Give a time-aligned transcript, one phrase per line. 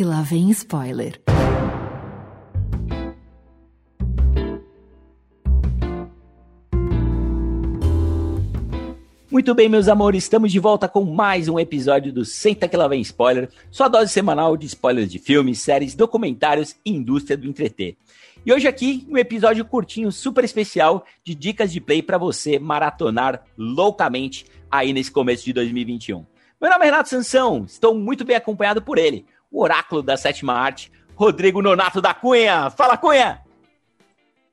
[0.00, 1.20] que lá vem spoiler.
[9.30, 12.88] Muito bem, meus amores, estamos de volta com mais um episódio do Senta que lá
[12.88, 17.98] vem spoiler, sua dose semanal de spoilers de filmes, séries, documentários e indústria do entreter.
[18.46, 23.44] E hoje aqui um episódio curtinho, super especial de dicas de play para você maratonar
[23.54, 26.24] loucamente aí nesse começo de 2021.
[26.58, 30.54] Meu nome é Renato Sansão, estou muito bem acompanhado por ele, o oráculo da sétima
[30.54, 32.70] arte, Rodrigo Nonato da Cunha.
[32.70, 33.40] Fala, Cunha!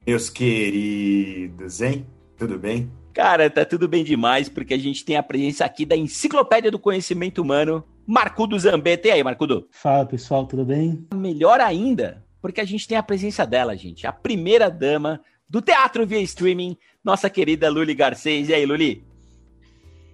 [0.05, 2.05] Meus queridos, hein?
[2.37, 2.91] Tudo bem?
[3.13, 6.77] Cara, tá tudo bem demais, porque a gente tem a presença aqui da Enciclopédia do
[6.77, 9.07] Conhecimento Humano, Marcudo Zambetta.
[9.07, 9.67] E aí, Marcudo?
[9.71, 11.07] Fala, pessoal, tudo bem?
[11.13, 15.19] Melhor ainda, porque a gente tem a presença dela, gente, a primeira dama
[15.49, 18.49] do teatro via streaming, nossa querida Luli Garcês.
[18.49, 19.06] E aí, Luli?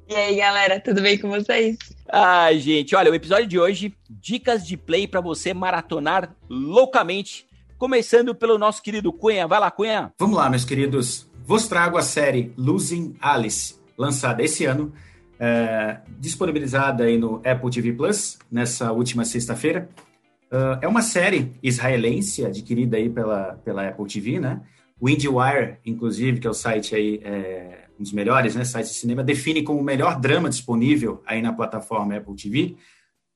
[0.10, 1.78] E aí, galera, tudo bem com vocês?
[2.12, 8.36] Ai, gente, olha, o episódio de hoje, dicas de play para você maratonar loucamente, começando
[8.36, 9.48] pelo nosso querido Cunha.
[9.48, 10.14] Vai lá, Cunha.
[10.20, 14.94] Vamos lá, meus queridos vos trago a série Losing Alice, lançada esse ano,
[15.40, 19.90] é, disponibilizada aí no Apple TV Plus, nessa última sexta-feira.
[20.52, 24.62] Uh, é uma série israelense, adquirida aí pela, pela Apple TV, né?
[25.00, 28.98] O IndieWire, inclusive, que é o site aí, é, um dos melhores, né, sites de
[28.98, 32.76] cinema, define como o melhor drama disponível aí na plataforma Apple TV.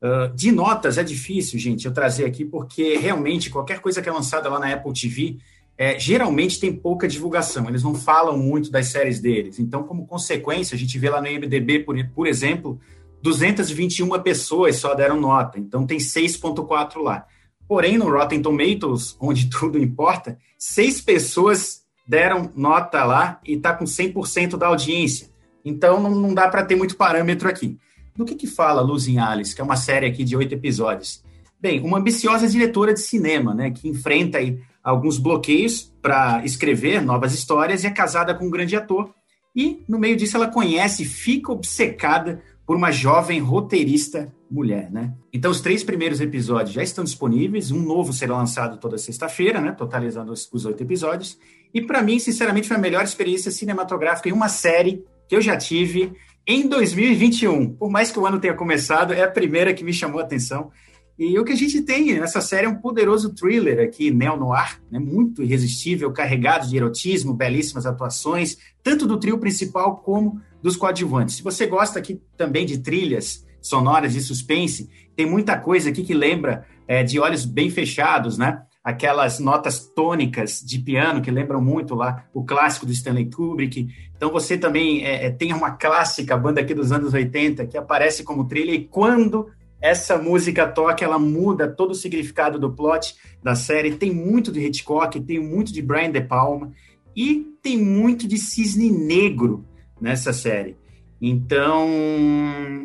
[0.02, 4.11] Uh, de notas é difícil, gente, eu trazer aqui, porque realmente qualquer coisa que é
[4.11, 5.38] lançada lá na Apple TV
[5.77, 9.59] é, geralmente tem pouca divulgação, eles não falam muito das séries deles.
[9.59, 12.80] Então, como consequência, a gente vê lá no IMDB, por, por exemplo,
[13.21, 17.25] 221 pessoas só deram nota, então tem 6,4 lá.
[17.67, 23.86] Porém, no Rotten Tomatoes, onde tudo importa, seis pessoas deram nota lá e está com
[23.86, 25.30] 100% da audiência.
[25.63, 27.77] Então, não, não dá para ter muito parâmetro aqui.
[28.16, 31.23] Do que, que fala Luz em Alice, que é uma série aqui de oito episódios?
[31.59, 37.33] Bem, uma ambiciosa diretora de cinema, né, que enfrenta aí alguns bloqueios para escrever novas
[37.33, 39.14] histórias e é casada com um grande ator.
[39.55, 45.13] E, no meio disso, ela conhece e fica obcecada por uma jovem roteirista mulher, né?
[45.31, 49.71] Então, os três primeiros episódios já estão disponíveis, um novo será lançado toda sexta-feira, né?
[49.71, 51.37] Totalizando os oito episódios.
[51.73, 55.57] E, para mim, sinceramente, foi a melhor experiência cinematográfica em uma série que eu já
[55.57, 56.13] tive
[56.45, 57.73] em 2021.
[57.73, 60.71] Por mais que o ano tenha começado, é a primeira que me chamou a atenção.
[61.19, 64.99] E o que a gente tem nessa série é um poderoso thriller aqui, neo-noir, né,
[64.99, 71.37] muito irresistível, carregado de erotismo, belíssimas atuações, tanto do trio principal como dos coadjuvantes.
[71.37, 76.13] Se você gosta aqui também de trilhas sonoras de suspense, tem muita coisa aqui que
[76.13, 78.61] lembra é, de olhos bem fechados, né?
[78.83, 83.87] Aquelas notas tônicas de piano que lembram muito lá o clássico do Stanley Kubrick.
[84.15, 88.23] Então você também é, é tem uma clássica banda aqui dos anos 80 que aparece
[88.23, 89.47] como trilha e quando
[89.81, 93.95] essa música toca, ela muda todo o significado do plot da série.
[93.95, 96.71] Tem muito de Hitchcock, tem muito de Brian De Palma
[97.15, 99.65] e tem muito de Cisne Negro
[99.99, 100.75] nessa série.
[101.22, 101.88] Então,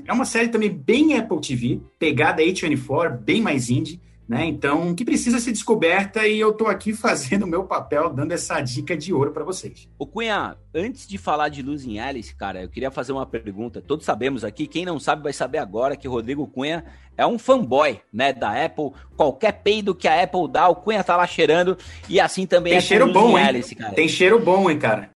[0.06, 4.00] é uma série também bem Apple TV, pegada A24, bem mais indie
[4.32, 4.46] né?
[4.46, 8.60] Então, que precisa ser descoberta e eu tô aqui fazendo o meu papel, dando essa
[8.60, 9.88] dica de ouro para vocês.
[9.98, 13.82] O Cunha, antes de falar de Luz em Alice, cara, eu queria fazer uma pergunta.
[13.82, 16.84] Todos sabemos aqui, quem não sabe vai saber agora que Rodrigo Cunha
[17.16, 18.92] é um fanboy, né, da Apple.
[19.16, 21.76] Qualquer peido que a Apple dá, o Cunha tá lá cheirando
[22.08, 23.44] e assim também Tem é cheiro bom, hein?
[23.44, 23.94] Alice, cara.
[23.94, 25.10] Tem cheiro bom, hein, cara.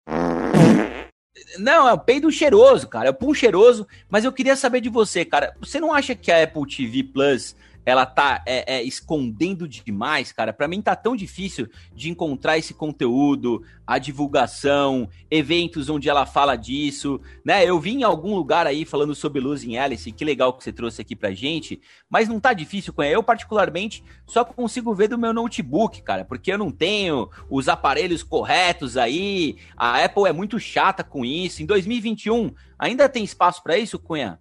[1.58, 3.08] Não, é o peido cheiroso, cara.
[3.08, 3.86] É o pum cheiroso.
[4.08, 5.54] Mas eu queria saber de você, cara.
[5.60, 7.54] Você não acha que a Apple TV Plus
[7.84, 10.52] ela tá é, é, escondendo demais, cara.
[10.52, 16.56] Para mim tá tão difícil de encontrar esse conteúdo, a divulgação, eventos onde ela fala
[16.56, 17.64] disso, né?
[17.64, 20.72] Eu vi em algum lugar aí falando sobre luz em Alice, que legal que você
[20.72, 25.18] trouxe aqui pra gente, mas não tá difícil com eu particularmente só consigo ver do
[25.18, 29.56] meu notebook, cara, porque eu não tenho os aparelhos corretos aí.
[29.76, 31.62] A Apple é muito chata com isso.
[31.62, 34.38] Em 2021 ainda tem espaço para isso, Cunha?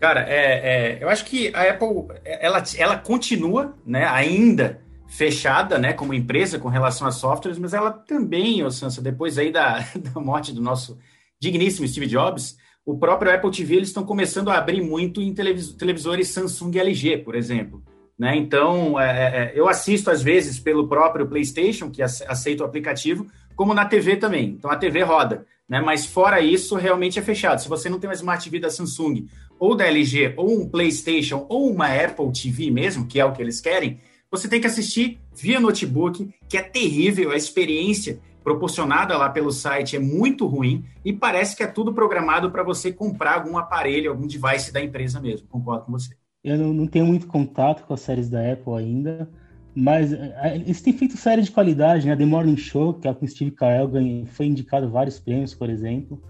[0.00, 5.92] Cara, é, é, eu acho que a Apple ela, ela continua, né, ainda fechada, né,
[5.92, 9.80] como empresa com relação a softwares, mas ela também, ô Sansa, depois aí da,
[10.14, 10.98] da morte do nosso
[11.38, 12.56] digníssimo Steve Jobs,
[12.86, 17.18] o próprio Apple TV eles estão começando a abrir muito em televis televisores Samsung LG,
[17.18, 17.82] por exemplo.
[18.18, 18.36] Né?
[18.36, 23.26] Então, é, é, é, eu assisto às vezes pelo próprio PlayStation, que aceita o aplicativo,
[23.54, 24.50] como na TV também.
[24.50, 25.46] Então, a TV roda.
[25.68, 25.80] Né?
[25.80, 27.60] Mas fora isso, realmente é fechado.
[27.60, 29.26] Se você não tem uma Smart TV da Samsung
[29.60, 33.42] ou da LG, ou um PlayStation, ou uma Apple TV mesmo, que é o que
[33.42, 33.98] eles querem,
[34.30, 39.96] você tem que assistir via notebook, que é terrível, a experiência proporcionada lá pelo site
[39.96, 44.26] é muito ruim e parece que é tudo programado para você comprar algum aparelho, algum
[44.26, 45.46] device da empresa mesmo.
[45.46, 46.14] Concordo com você.
[46.42, 49.28] Eu não, não tenho muito contato com as séries da Apple ainda,
[49.74, 52.16] mas é, eles têm feito séries de qualidade, né?
[52.16, 53.90] The Morning Show, que é com Steve Carell,
[54.26, 56.22] foi indicado vários prêmios, por exemplo.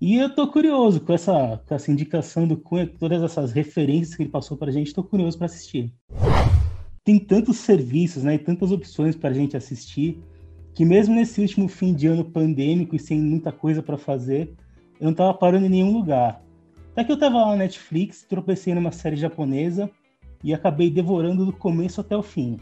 [0.00, 4.22] E eu tô curioso com essa, com essa indicação do Cunha, todas essas referências que
[4.22, 5.92] ele passou pra gente, tô curioso para assistir.
[7.02, 10.22] Tem tantos serviços, né, e tantas opções pra gente assistir,
[10.72, 14.54] que mesmo nesse último fim de ano pandêmico e sem muita coisa para fazer,
[15.00, 16.44] eu não tava parando em nenhum lugar.
[16.92, 19.90] Até que eu tava lá na Netflix, tropecei numa série japonesa
[20.44, 22.56] e acabei devorando do começo até o fim.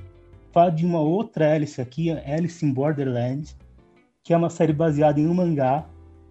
[0.52, 3.54] Fala de uma outra Alice aqui, Alice in Borderland,
[4.22, 5.86] que é uma série baseada em um mangá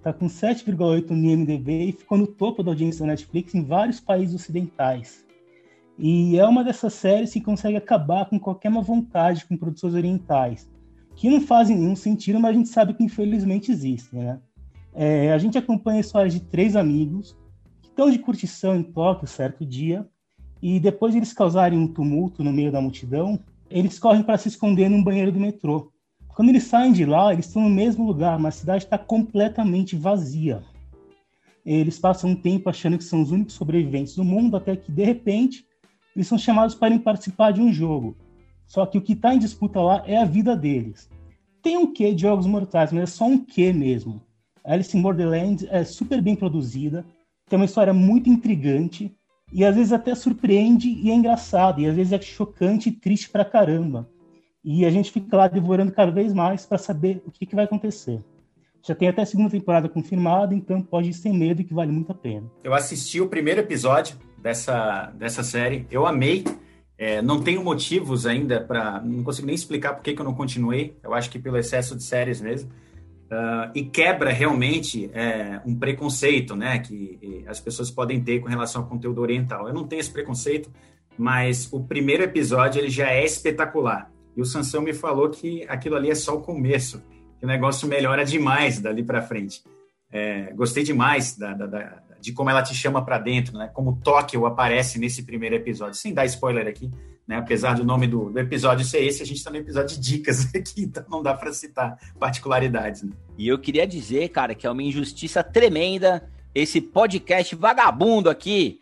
[0.06, 4.00] Tá com 7,8 no IMDb e ficou no topo da audiência da Netflix em vários
[4.00, 5.26] países ocidentais.
[5.98, 10.70] E é uma dessas séries que consegue acabar com qualquer má vontade com produções orientais,
[11.16, 14.40] que não fazem nenhum sentido, mas a gente sabe que infelizmente existem, né?
[14.94, 17.36] É, a gente acompanha a história de três amigos
[17.82, 20.08] que estão de curtição em Tóquio certo dia,
[20.62, 23.40] e depois de eles causarem um tumulto no meio da multidão,
[23.72, 25.92] eles correm para se esconder num banheiro do metrô.
[26.36, 29.96] Quando eles saem de lá, eles estão no mesmo lugar, mas a cidade está completamente
[29.96, 30.62] vazia.
[31.66, 35.04] Eles passam um tempo achando que são os únicos sobreviventes do mundo, até que, de
[35.04, 35.66] repente,
[36.14, 38.18] eles são chamados para participar de um jogo.
[38.68, 41.10] Só que o que está em disputa lá é a vida deles.
[41.62, 44.22] Tem um quê de Jogos Mortais, mas é só um quê mesmo.
[44.64, 47.06] Alice in Borderlands é super bem produzida,
[47.48, 49.16] tem uma história muito intrigante,
[49.54, 53.30] e às vezes até surpreende e é engraçado, e às vezes é chocante e triste
[53.30, 54.10] pra caramba.
[54.66, 57.66] E a gente fica lá devorando cada vez mais para saber o que, que vai
[57.66, 58.20] acontecer.
[58.82, 62.12] Já tem até a segunda temporada confirmada, então pode ir sem medo que vale muito
[62.12, 62.52] a pena.
[62.64, 66.44] Eu assisti o primeiro episódio dessa, dessa série, eu amei.
[66.98, 69.02] É, não tenho motivos ainda para.
[69.02, 70.98] Não consigo nem explicar por que, que eu não continuei.
[71.04, 72.72] Eu acho que pelo excesso de séries mesmo.
[73.26, 78.84] Uh, e quebra realmente é, um preconceito né, que as pessoas podem ter com relação
[78.84, 79.68] ao conteúdo oriental.
[79.68, 80.72] Eu não tenho esse preconceito,
[81.18, 84.15] mas o primeiro episódio ele já é espetacular.
[84.36, 87.04] E o Sansão me falou que aquilo ali é só o começo,
[87.40, 89.64] que o negócio melhora demais dali para frente.
[90.12, 93.70] É, gostei demais da, da, da, de como ela te chama para dentro, né?
[93.74, 95.96] Como Tóquio aparece nesse primeiro episódio.
[95.96, 96.90] Sem dar spoiler aqui,
[97.28, 97.38] né?
[97.38, 100.48] Apesar do nome do, do episódio ser esse, a gente está no episódio de dicas
[100.56, 103.04] aqui, então não dá para citar particularidades.
[103.04, 103.12] Né?
[103.38, 108.80] E eu queria dizer, cara, que é uma injustiça tremenda esse podcast vagabundo aqui.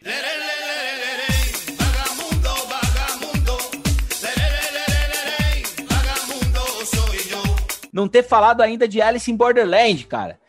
[7.93, 10.39] Não ter falado ainda de Alice in Borderland, cara.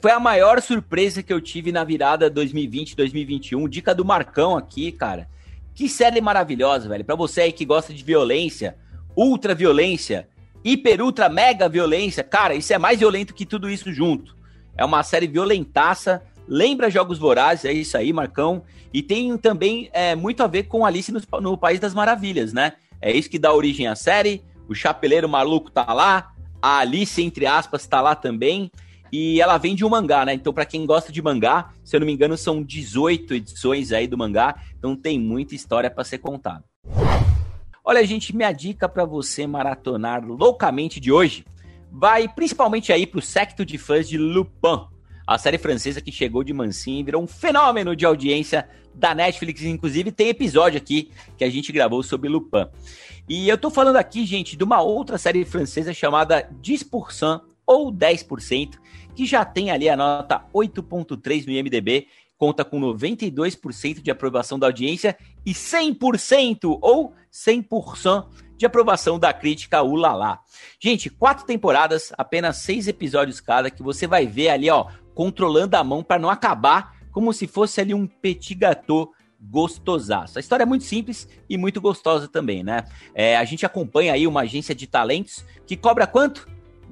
[0.00, 3.68] Foi a maior surpresa que eu tive na virada 2020-2021.
[3.68, 5.26] Dica do Marcão aqui, cara.
[5.74, 7.04] Que série maravilhosa, velho.
[7.04, 8.76] Pra você aí que gosta de violência,
[9.16, 10.28] ultra violência,
[10.62, 14.36] hiper, ultra, mega violência, cara, isso é mais violento que tudo isso junto.
[14.76, 18.62] É uma série violentaça, lembra Jogos Vorazes, é isso aí, Marcão.
[18.92, 22.74] E tem também é, muito a ver com Alice no, no País das Maravilhas, né?
[23.00, 24.42] É isso que dá origem à série.
[24.68, 26.31] O Chapeleiro Maluco tá lá,
[26.62, 28.70] a Alice, entre aspas, tá lá também.
[29.12, 30.32] E ela vem de um mangá, né?
[30.32, 34.06] Então, para quem gosta de mangá, se eu não me engano, são 18 edições aí
[34.06, 34.54] do mangá.
[34.78, 36.64] Então, tem muita história para ser contada.
[37.84, 41.44] Olha, gente, minha dica para você maratonar loucamente de hoje
[41.90, 44.86] vai principalmente aí pro secto de fãs de Lupin,
[45.34, 49.62] a série francesa que chegou de mansinho e virou um fenômeno de audiência da Netflix.
[49.62, 52.66] Inclusive, tem episódio aqui que a gente gravou sobre Lupin.
[53.28, 58.78] E eu tô falando aqui, gente, de uma outra série francesa chamada 10% ou 10%,
[59.14, 64.66] que já tem ali a nota 8.3 no IMDB, conta com 92% de aprovação da
[64.66, 68.26] audiência e 100% ou 100%
[68.62, 70.38] de aprovação da crítica Ulala.
[70.80, 75.84] Gente, quatro temporadas, apenas seis episódios cada, que você vai ver ali, ó, controlando a
[75.84, 80.38] mão para não acabar como se fosse ali um petit gâteau gostosaço.
[80.38, 82.84] A história é muito simples e muito gostosa também, né?
[83.14, 86.46] É, a gente acompanha aí uma agência de talentos que cobra quanto?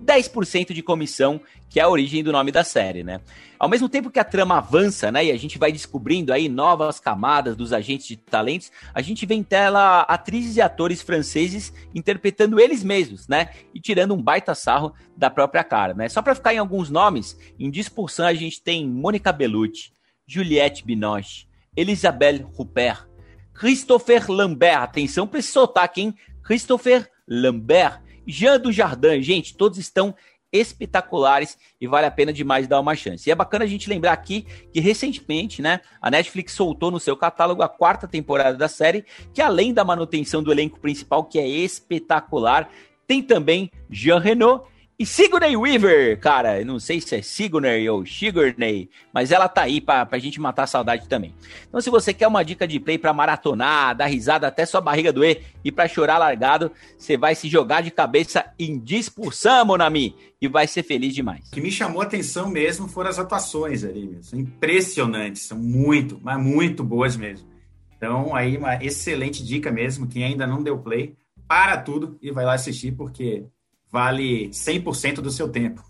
[0.05, 3.21] 10% de comissão, que é a origem do nome da série, né?
[3.59, 6.99] Ao mesmo tempo que a trama avança, né, e a gente vai descobrindo aí novas
[6.99, 12.59] camadas dos agentes de talentos, a gente vê em tela atrizes e atores franceses interpretando
[12.59, 16.09] eles mesmos, né, e tirando um baita sarro da própria cara, né?
[16.09, 19.93] Só para ficar em alguns nomes, em discussão a gente tem Mônica Bellucci,
[20.27, 23.07] Juliette Binoche, Elisabelle Rupert,
[23.53, 26.15] Christopher Lambert, atenção para esse sotaque, hein?
[26.43, 30.15] Christopher Lambert, Jean do Jardim, gente, todos estão
[30.53, 33.29] espetaculares e vale a pena demais dar uma chance.
[33.29, 37.17] E é bacana a gente lembrar aqui que recentemente, né, a Netflix soltou no seu
[37.17, 41.47] catálogo a quarta temporada da série, que além da manutenção do elenco principal, que é
[41.47, 42.69] espetacular,
[43.07, 44.70] tem também Jean Renault
[45.01, 49.81] E Sigourney Weaver, cara, não sei se é Sigourney ou Sigourney, mas ela tá aí
[49.81, 51.35] pra, pra gente matar a saudade também.
[51.67, 55.11] Então, se você quer uma dica de play pra maratonar, dar risada até sua barriga
[55.11, 60.47] doer e pra chorar largado, você vai se jogar de cabeça em Dispulsão, Monami, e
[60.47, 61.49] vai ser feliz demais.
[61.49, 64.19] O que me chamou a atenção mesmo foram as atuações ali.
[64.21, 67.49] São impressionantes, são muito, mas muito boas mesmo.
[67.97, 70.07] Então, aí, uma excelente dica mesmo.
[70.07, 71.17] Quem ainda não deu play,
[71.49, 73.47] para tudo e vai lá assistir, porque
[73.91, 75.83] vale 100% do seu tempo.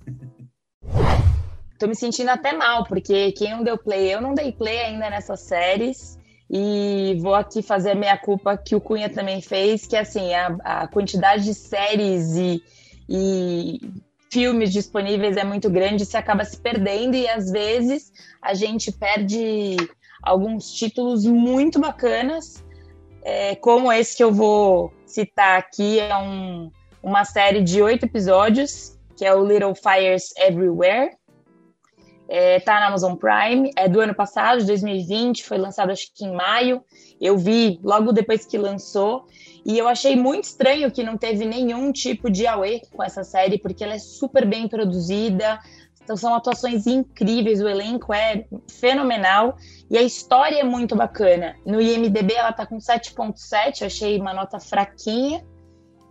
[1.78, 5.08] Tô me sentindo até mal, porque quem não deu play, eu não dei play ainda
[5.08, 6.18] nessas séries.
[6.50, 10.56] E vou aqui fazer a minha culpa que o Cunha também fez, que assim, a,
[10.64, 12.60] a quantidade de séries e,
[13.08, 13.78] e
[14.30, 19.76] filmes disponíveis é muito grande, você acaba se perdendo e às vezes a gente perde
[20.22, 22.64] alguns títulos muito bacanas,
[23.22, 26.70] é, como esse que eu vou citar aqui, é um,
[27.02, 31.10] uma série de oito episódios, que é o Little Fires Everywhere.
[32.28, 36.24] É, tá na Amazon Prime, é do ano passado, de 2020, foi lançado acho que
[36.24, 36.82] em maio.
[37.20, 39.26] Eu vi logo depois que lançou.
[39.66, 43.58] E eu achei muito estranho que não teve nenhum tipo de AUE com essa série,
[43.58, 45.58] porque ela é super bem produzida,
[46.02, 49.56] então são atuações incríveis, o elenco é fenomenal
[49.88, 51.54] e a história é muito bacana.
[51.64, 55.44] No IMDB ela tá com 7.7, eu achei uma nota fraquinha.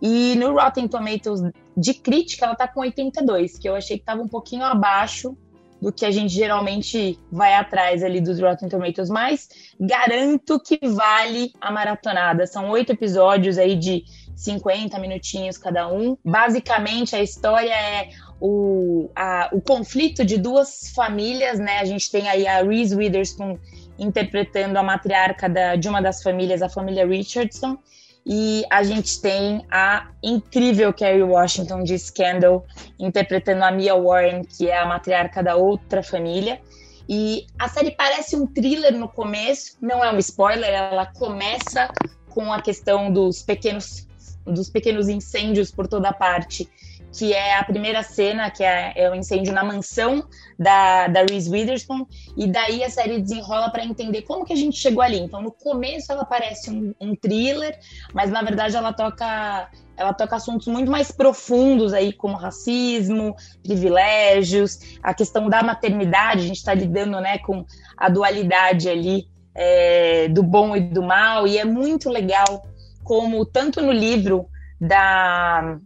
[0.00, 1.40] E no Rotten Tomatoes
[1.76, 5.36] de crítica ela tá com 82, que eu achei que tava um pouquinho abaixo
[5.80, 9.48] do que a gente geralmente vai atrás ali dos Rotten Tomatoes, mas
[9.80, 12.46] garanto que vale a maratonada.
[12.46, 14.04] São oito episódios aí de
[14.36, 16.16] 50 minutinhos cada um.
[16.24, 21.78] Basicamente, a história é o, a, o conflito de duas famílias, né?
[21.78, 23.58] A gente tem aí a Reese Witherspoon
[23.98, 27.78] interpretando a matriarca da, de uma das famílias, a família Richardson,
[28.24, 32.64] e a gente tem a incrível Kerry Washington de Scandal
[32.98, 36.60] interpretando a Mia Warren, que é a matriarca da outra família.
[37.08, 41.88] E a série parece um thriller no começo, não é um spoiler, ela começa
[42.28, 44.08] com a questão dos pequenos
[44.46, 46.68] dos pequenos incêndios por toda parte
[47.12, 50.24] que é a primeira cena, que é, é o incêndio na mansão
[50.58, 54.76] da, da Reese Witherspoon, e daí a série desenrola para entender como que a gente
[54.76, 55.18] chegou ali.
[55.18, 57.78] Então, no começo ela parece um, um thriller,
[58.14, 64.78] mas na verdade ela toca ela toca assuntos muito mais profundos aí, como racismo, privilégios,
[65.02, 67.66] a questão da maternidade, a gente está lidando né, com
[67.98, 72.66] a dualidade ali é, do bom e do mal, e é muito legal
[73.04, 74.46] como tanto no livro
[74.80, 75.78] da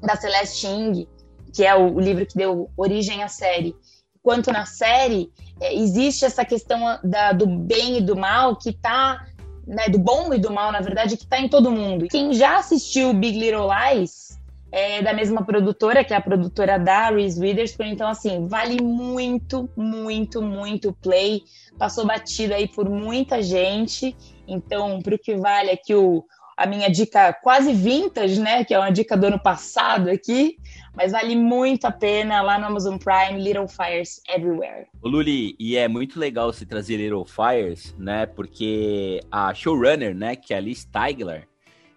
[0.00, 1.08] da Celeste Ng,
[1.52, 3.74] que é o, o, livro que deu origem à série,
[4.22, 9.24] quanto na série, é, existe essa questão da, do bem e do mal que está
[9.66, 12.06] né, do bom e do mal, na verdade, que está em todo mundo.
[12.08, 14.38] Quem já assistiu Big Little Lies
[14.70, 19.68] é da mesma produtora, que é a produtora da Reese Witherspoon, então, assim, vale muito,
[19.76, 21.42] muito, muito play.
[21.78, 26.24] Passou batido aí por muita gente, então, para o que vale aqui o,
[26.56, 28.64] a minha dica quase vintage, né?
[28.64, 30.56] Que é uma dica do ano passado aqui,
[30.94, 34.86] mas vale muito a pena lá no Amazon Prime, Little Fires Everywhere.
[35.02, 38.24] O Luli, e é muito legal se trazer Little Fires, né?
[38.24, 41.46] Porque a showrunner, né, que é a Liz Tigler,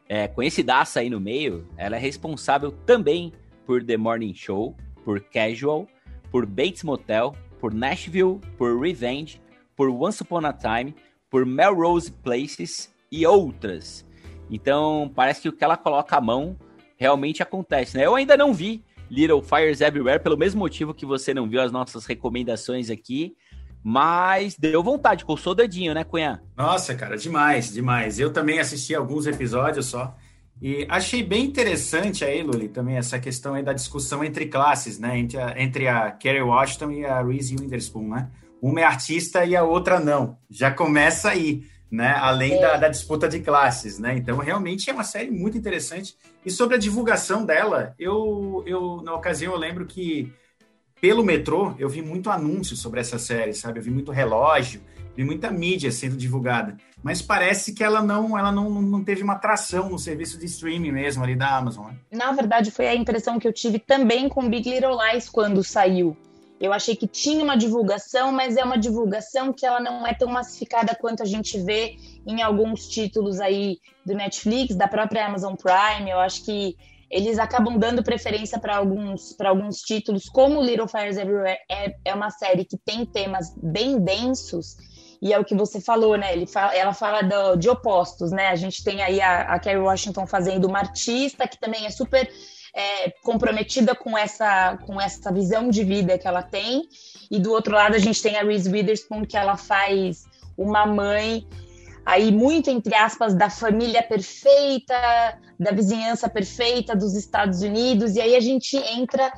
[0.10, 3.32] é, conhecidaça aí no meio, ela é responsável também
[3.66, 4.76] por The Morning Show,
[5.06, 5.88] por Casual,
[6.32, 9.42] por Bates Motel, por Nashville, por Revenge,
[9.76, 10.94] por Once Upon a Time,
[11.30, 14.06] por Melrose Places e outras.
[14.50, 16.58] Então, parece que o que ela coloca a mão
[16.98, 18.06] realmente acontece, né?
[18.06, 21.72] Eu ainda não vi Little Fires Everywhere, pelo mesmo motivo que você não viu as
[21.72, 23.36] nossas recomendações aqui.
[23.82, 26.44] Mas deu vontade, coçou o dedinho, né, Cunha?
[26.58, 28.20] Nossa, cara, demais, demais.
[28.20, 30.16] Eu também assisti alguns episódios só.
[30.62, 35.18] E achei bem interessante aí, Luli, também essa questão aí da discussão entre classes, né?
[35.18, 38.30] Entre a, entre a Kerry Washington e a Reese Witherspoon, né?
[38.62, 40.38] Uma é artista e a outra não.
[40.50, 42.16] Já começa aí né?
[42.18, 42.62] Além é.
[42.62, 44.16] da, da, disputa de classes, né?
[44.16, 46.16] Então, realmente é uma série muito interessante.
[46.46, 50.32] E sobre a divulgação dela, eu, eu na ocasião eu lembro que
[51.02, 53.80] pelo metrô eu vi muito anúncio sobre essa série, sabe?
[53.80, 54.82] Eu vi muito relógio,
[55.16, 56.78] vi muita mídia sendo divulgada.
[57.02, 60.92] Mas parece que ela não, ela não, não teve uma atração no serviço de streaming
[60.92, 61.88] mesmo ali da Amazon.
[61.88, 61.98] Né?
[62.12, 66.16] Na verdade, foi a impressão que eu tive também com Big Little Lies quando saiu.
[66.60, 70.28] Eu achei que tinha uma divulgação, mas é uma divulgação que ela não é tão
[70.28, 71.96] massificada quanto a gente vê
[72.28, 76.10] em alguns títulos aí do Netflix, da própria Amazon Prime.
[76.10, 76.76] Eu acho que
[77.10, 82.30] eles acabam dando preferência para alguns, alguns títulos, como Little Fires Everywhere é, é uma
[82.30, 84.78] série que tem temas bem densos,
[85.22, 86.32] e é o que você falou, né?
[86.32, 88.48] Ele fala, ela fala do, de opostos, né?
[88.48, 92.32] A gente tem aí a, a Kerry Washington fazendo uma artista que também é super
[92.80, 96.88] é, comprometida com essa, com essa visão de vida que ela tem.
[97.30, 100.24] E do outro lado, a gente tem a Reese Witherspoon, que ela faz
[100.58, 101.46] uma mãe
[102.06, 104.96] aí muito entre aspas da família perfeita,
[105.60, 109.32] da vizinhança perfeita dos Estados Unidos, e aí a gente entra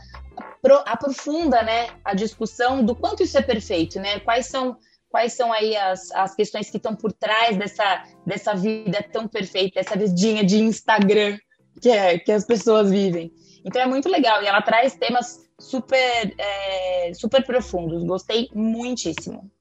[0.85, 4.19] aprofunda, né, a discussão do quanto isso é perfeito, né?
[4.19, 4.77] Quais são
[5.09, 9.79] quais são aí as, as questões que estão por trás dessa, dessa vida tão perfeita,
[9.79, 11.37] essa vidinha de Instagram
[11.81, 13.33] que, é, que as pessoas vivem.
[13.65, 18.03] Então é muito legal e ela traz temas super, é, super profundos.
[18.03, 19.51] Gostei muitíssimo.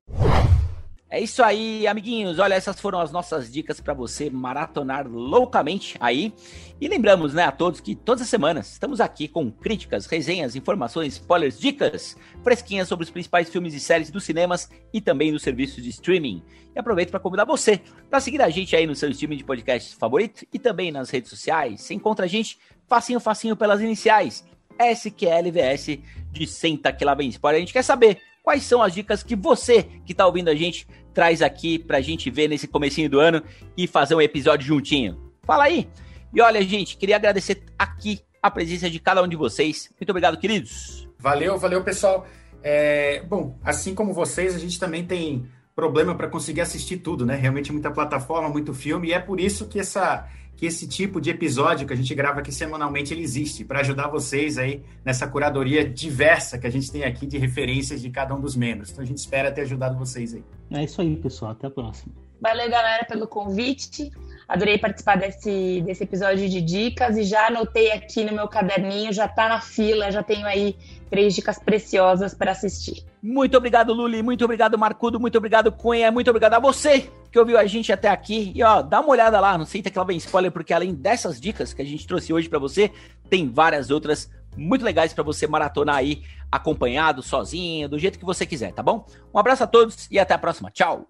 [1.12, 2.38] É isso aí, amiguinhos.
[2.38, 6.32] Olha, essas foram as nossas dicas para você maratonar loucamente aí.
[6.80, 11.14] E lembramos, né, a todos que todas as semanas estamos aqui com críticas, resenhas, informações,
[11.14, 15.82] spoilers, dicas fresquinhas sobre os principais filmes e séries dos cinemas e também dos serviços
[15.82, 16.44] de streaming.
[16.76, 19.96] E aproveito para convidar você para seguir a gente aí no seu streaming de podcast
[19.96, 21.80] favorito e também nas redes sociais.
[21.80, 24.44] Você encontra a gente facinho, facinho pelas iniciais.
[24.78, 25.98] SQLVS
[26.30, 27.58] de Senta Que Lá Vem Spoiler.
[27.58, 30.86] A gente quer saber quais são as dicas que você que está ouvindo a gente
[31.12, 33.42] traz aqui pra gente ver nesse comecinho do ano
[33.76, 35.18] e fazer um episódio juntinho.
[35.42, 35.88] Fala aí!
[36.32, 39.90] E olha, gente, queria agradecer aqui a presença de cada um de vocês.
[40.00, 41.08] Muito obrigado, queridos.
[41.18, 42.26] Valeu, valeu, pessoal.
[42.62, 47.34] É, bom, assim como vocês, a gente também tem problema para conseguir assistir tudo, né?
[47.34, 50.28] Realmente muita plataforma, muito filme, e é por isso que essa
[50.60, 54.08] que esse tipo de episódio que a gente grava aqui semanalmente ele existe para ajudar
[54.08, 58.40] vocês aí nessa curadoria diversa que a gente tem aqui de referências de cada um
[58.42, 58.90] dos membros.
[58.90, 60.44] Então a gente espera ter ajudado vocês aí.
[60.70, 61.52] É isso aí, pessoal.
[61.52, 62.12] Até a próxima.
[62.38, 64.10] Valeu, galera, pelo convite.
[64.46, 69.26] Adorei participar desse, desse episódio de dicas e já anotei aqui no meu caderninho, já
[69.26, 70.76] tá na fila, já tenho aí
[71.08, 73.02] três dicas preciosas para assistir.
[73.22, 74.22] Muito obrigado, Luli.
[74.22, 75.18] Muito obrigado, Marcudo.
[75.18, 76.12] Muito obrigado, Cunha.
[76.12, 78.52] Muito obrigado a você que ouviu a gente até aqui.
[78.54, 81.40] E ó, dá uma olhada lá, não sei se ela vem spoiler, porque além dessas
[81.40, 82.90] dicas que a gente trouxe hoje para você,
[83.28, 88.44] tem várias outras muito legais para você maratonar aí, acompanhado, sozinho, do jeito que você
[88.44, 89.06] quiser, tá bom?
[89.32, 90.70] Um abraço a todos e até a próxima.
[90.70, 91.09] Tchau!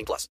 [0.01, 0.27] 18 plus.